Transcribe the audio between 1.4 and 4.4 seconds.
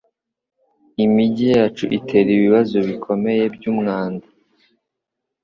yacu itera ibibazo bikomeye byumwanda